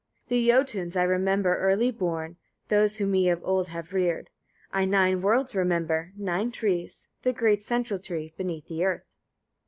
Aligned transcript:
2. 0.29 0.29
The 0.29 0.49
Jötuns 0.49 0.95
I 0.95 1.03
remember 1.03 1.59
early 1.59 1.91
born, 1.91 2.37
those 2.69 2.97
who 2.97 3.05
me 3.05 3.29
of 3.29 3.39
old 3.45 3.67
have 3.67 3.93
reared. 3.93 4.31
I 4.71 4.83
nine 4.83 5.21
worlds 5.21 5.53
remember, 5.53 6.11
nine 6.17 6.49
trees, 6.49 7.05
the 7.21 7.31
great 7.33 7.61
central 7.61 7.99
tree, 7.99 8.33
beneath 8.35 8.67
the 8.67 8.83
earth. 8.83 9.15